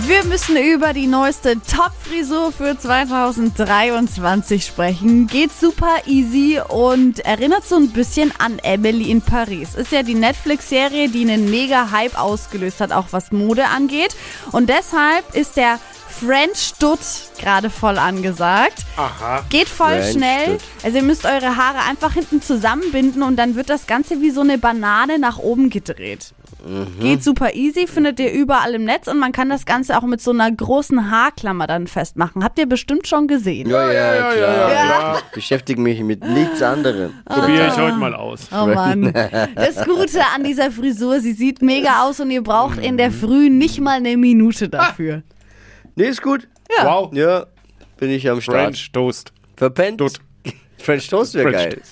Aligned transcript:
Wir 0.00 0.24
müssen 0.24 0.56
über 0.56 0.94
die 0.94 1.06
neueste 1.06 1.60
Top-Frisur 1.60 2.50
für 2.50 2.78
2023 2.78 4.64
sprechen. 4.64 5.26
Geht 5.26 5.52
super 5.52 5.94
easy 6.06 6.60
und 6.66 7.20
erinnert 7.20 7.66
so 7.68 7.76
ein 7.76 7.90
bisschen 7.90 8.32
an 8.38 8.58
Emily 8.60 9.10
in 9.10 9.20
Paris. 9.20 9.74
Ist 9.74 9.92
ja 9.92 10.02
die 10.02 10.14
Netflix-Serie, 10.14 11.10
die 11.10 11.30
einen 11.30 11.50
mega 11.50 11.90
Hype 11.90 12.18
ausgelöst 12.18 12.80
hat, 12.80 12.90
auch 12.90 13.08
was 13.10 13.32
Mode 13.32 13.66
angeht. 13.66 14.16
Und 14.50 14.70
deshalb 14.70 15.34
ist 15.34 15.58
der 15.58 15.78
French 16.08 16.72
Dutt 16.78 17.00
gerade 17.38 17.68
voll 17.68 17.98
angesagt. 17.98 18.86
Aha. 18.96 19.44
Geht 19.50 19.68
voll 19.68 20.00
French 20.00 20.12
schnell. 20.12 20.46
Dutt. 20.52 20.60
Also 20.84 20.96
ihr 20.96 21.04
müsst 21.04 21.26
eure 21.26 21.56
Haare 21.56 21.80
einfach 21.88 22.14
hinten 22.14 22.40
zusammenbinden 22.40 23.22
und 23.22 23.36
dann 23.36 23.56
wird 23.56 23.68
das 23.68 23.86
Ganze 23.86 24.22
wie 24.22 24.30
so 24.30 24.40
eine 24.40 24.56
Banane 24.56 25.18
nach 25.18 25.38
oben 25.38 25.68
gedreht. 25.68 26.32
Geht 27.00 27.24
super 27.24 27.54
easy, 27.54 27.86
findet 27.86 28.20
ihr 28.20 28.32
überall 28.32 28.74
im 28.74 28.84
Netz 28.84 29.08
und 29.08 29.18
man 29.18 29.32
kann 29.32 29.48
das 29.48 29.66
Ganze 29.66 29.98
auch 29.98 30.02
mit 30.02 30.20
so 30.20 30.30
einer 30.30 30.50
großen 30.50 31.10
Haarklammer 31.10 31.66
dann 31.66 31.88
festmachen. 31.88 32.44
Habt 32.44 32.58
ihr 32.58 32.66
bestimmt 32.66 33.08
schon 33.08 33.26
gesehen. 33.26 33.68
Ja, 33.68 33.92
ja, 33.92 34.14
ja, 34.14 34.32
klar. 34.32 34.70
ja, 34.70 34.74
ja, 34.74 35.18
beschäftige 35.34 35.80
mich 35.80 36.00
mit 36.00 36.24
nichts 36.24 36.62
anderem. 36.62 37.14
Probiere 37.24 37.68
ich 37.68 37.76
heute 37.76 37.96
mal 37.96 38.14
aus. 38.14 38.48
Oh 38.52 38.66
Mann. 38.66 39.12
Das 39.54 39.84
Gute 39.84 40.20
an 40.34 40.44
dieser 40.44 40.70
Frisur, 40.70 41.20
sie 41.20 41.32
sieht 41.32 41.62
mega 41.62 42.04
aus 42.04 42.20
und 42.20 42.30
ihr 42.30 42.42
braucht 42.42 42.78
in 42.78 42.96
der 42.96 43.10
Früh 43.10 43.50
nicht 43.50 43.80
mal 43.80 43.96
eine 43.96 44.16
Minute 44.16 44.68
dafür. 44.68 45.22
Nee, 45.96 46.08
ist 46.08 46.22
gut. 46.22 46.48
Wow. 46.80 47.12
Ja, 47.12 47.46
bin 47.98 48.10
ich 48.10 48.28
am 48.30 48.40
Start. 48.40 48.58
French 48.58 48.92
Toast. 48.92 49.32
Verpennt. 49.56 50.02
French 50.78 51.08
Toast 51.08 51.34
wäre 51.34 51.52
geil. 51.52 51.82